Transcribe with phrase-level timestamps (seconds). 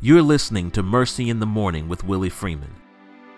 [0.00, 2.72] You're listening to Mercy in the Morning with Willie Freeman.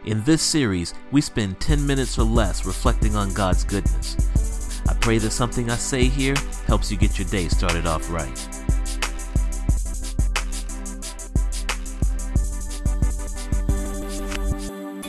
[0.04, 4.82] In this series, we spend 10 minutes or less reflecting on God's goodness.
[4.86, 6.34] I pray that something I say here
[6.66, 8.28] helps you get your day started off right.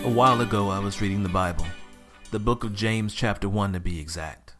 [0.05, 1.67] A while ago, I was reading the Bible,
[2.31, 4.53] the book of James, chapter 1 to be exact.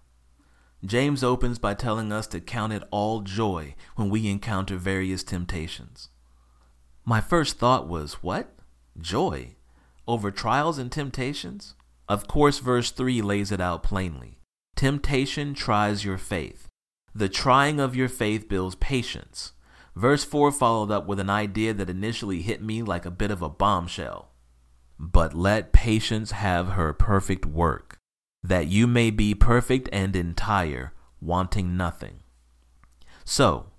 [0.86, 6.10] James opens by telling us to count it all joy when we encounter various temptations.
[7.06, 8.54] My first thought was, what?
[9.00, 9.56] Joy?
[10.08, 11.76] Over trials and temptations?
[12.08, 14.38] Of course, verse 3 lays it out plainly.
[14.76, 16.68] Temptation tries your faith.
[17.14, 19.54] The trying of your faith builds patience.
[19.96, 23.42] Verse 4 followed up with an idea that initially hit me like a bit of
[23.42, 24.30] a bombshell.
[25.00, 27.98] But let patience have her perfect work,
[28.44, 32.20] that you may be perfect and entire, wanting nothing.
[33.26, 33.71] So,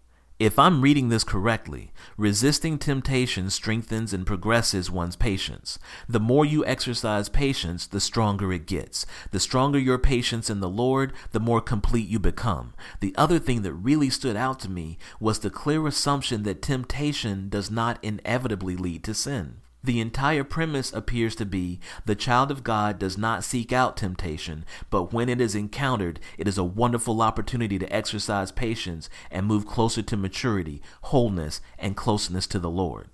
[0.42, 5.78] if I'm reading this correctly, resisting temptation strengthens and progresses one's patience.
[6.08, 9.06] The more you exercise patience, the stronger it gets.
[9.30, 12.74] The stronger your patience in the Lord, the more complete you become.
[12.98, 17.48] The other thing that really stood out to me was the clear assumption that temptation
[17.48, 19.58] does not inevitably lead to sin.
[19.84, 24.64] The entire premise appears to be the child of God does not seek out temptation,
[24.90, 29.66] but when it is encountered, it is a wonderful opportunity to exercise patience and move
[29.66, 33.08] closer to maturity, wholeness, and closeness to the Lord.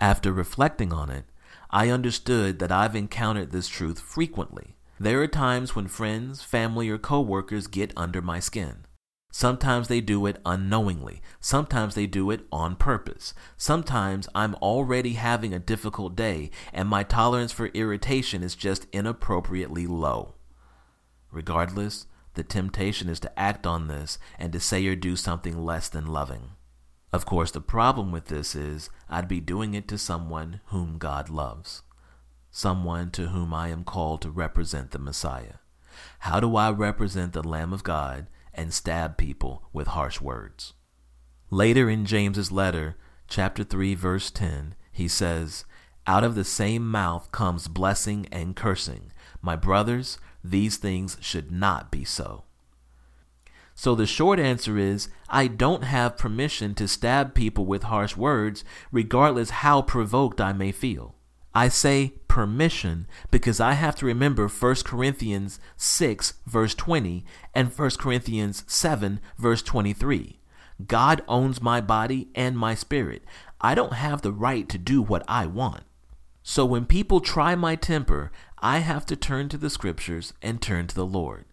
[0.00, 1.24] After reflecting on it,
[1.70, 4.74] I understood that I've encountered this truth frequently.
[4.98, 8.86] There are times when friends, family, or coworkers get under my skin.
[9.30, 11.20] Sometimes they do it unknowingly.
[11.40, 13.34] Sometimes they do it on purpose.
[13.56, 19.86] Sometimes I'm already having a difficult day and my tolerance for irritation is just inappropriately
[19.86, 20.34] low.
[21.30, 25.88] Regardless, the temptation is to act on this and to say or do something less
[25.88, 26.52] than loving.
[27.12, 31.28] Of course, the problem with this is I'd be doing it to someone whom God
[31.28, 31.82] loves,
[32.50, 35.54] someone to whom I am called to represent the Messiah.
[36.20, 38.26] How do I represent the Lamb of God
[38.58, 40.74] and stab people with harsh words.
[41.48, 42.96] Later in James's letter,
[43.28, 45.64] chapter 3 verse 10, he says,
[46.06, 49.12] "Out of the same mouth comes blessing and cursing.
[49.40, 52.44] My brothers, these things should not be so."
[53.74, 58.64] So the short answer is I don't have permission to stab people with harsh words,
[58.90, 61.14] regardless how provoked I may feel.
[61.54, 67.90] I say permission because I have to remember 1 Corinthians 6, verse 20, and 1
[67.98, 70.38] Corinthians 7, verse 23.
[70.86, 73.22] God owns my body and my spirit.
[73.60, 75.82] I don't have the right to do what I want.
[76.42, 80.86] So when people try my temper, I have to turn to the scriptures and turn
[80.86, 81.44] to the Lord.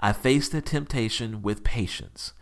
[0.00, 2.32] I face the temptation with patience.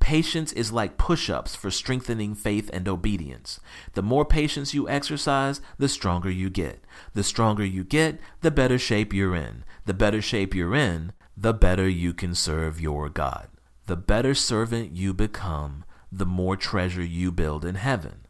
[0.00, 3.60] Patience is like push ups for strengthening faith and obedience.
[3.92, 6.82] The more patience you exercise, the stronger you get.
[7.14, 9.62] The stronger you get, the better shape you're in.
[9.84, 13.48] The better shape you're in, the better you can serve your God.
[13.86, 18.26] The better servant you become, the more treasure you build in heaven.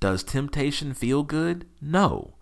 [0.00, 1.66] Does temptation feel good?
[1.80, 2.34] No.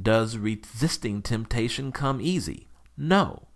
[0.00, 2.68] Does resisting temptation come easy?
[2.96, 3.48] No.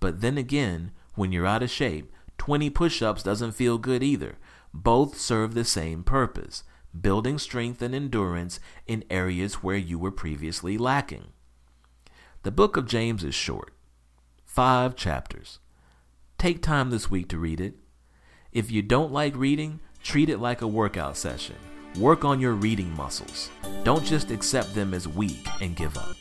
[0.00, 2.12] But then again, when you're out of shape,
[2.44, 4.36] 20 push ups doesn't feel good either.
[4.74, 6.62] Both serve the same purpose
[7.00, 11.28] building strength and endurance in areas where you were previously lacking.
[12.42, 13.72] The book of James is short,
[14.44, 15.58] five chapters.
[16.36, 17.76] Take time this week to read it.
[18.52, 21.56] If you don't like reading, treat it like a workout session.
[21.98, 23.48] Work on your reading muscles.
[23.84, 26.14] Don't just accept them as weak and give up.